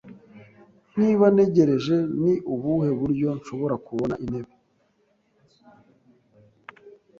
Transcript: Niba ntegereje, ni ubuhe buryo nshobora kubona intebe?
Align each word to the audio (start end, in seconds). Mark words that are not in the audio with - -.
Niba 0.99 1.25
ntegereje, 1.33 1.95
ni 2.23 2.33
ubuhe 2.53 2.89
buryo 2.99 3.27
nshobora 3.39 3.75
kubona 3.85 4.13
intebe? 4.23 4.53